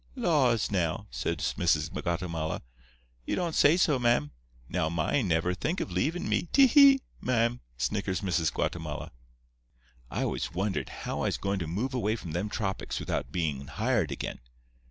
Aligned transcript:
'Laws, 0.15 0.71
now!' 0.71 1.05
says 1.11 1.55
Missis 1.59 1.89
Guatemala, 1.89 2.63
'you 3.27 3.35
don't 3.35 3.53
say 3.53 3.77
so, 3.77 3.99
ma'am! 3.99 4.31
Now, 4.67 4.89
mine 4.89 5.27
never 5.27 5.53
think 5.53 5.79
of 5.79 5.91
leavin' 5.91 6.27
me—te 6.27 6.65
he! 6.65 7.01
ma'am,' 7.21 7.61
snickers 7.77 8.23
Missis 8.23 8.49
Guatemala. 8.49 9.11
"I 10.09 10.25
was 10.25 10.53
wonderin' 10.55 10.87
how 10.87 11.17
I 11.19 11.25
was 11.25 11.37
goin' 11.37 11.59
to 11.59 11.67
move 11.67 11.93
away 11.93 12.15
from 12.15 12.31
them 12.31 12.49
tropics 12.49 12.99
without 12.99 13.31
bein' 13.31 13.67
hired 13.67 14.11
again. 14.11 14.39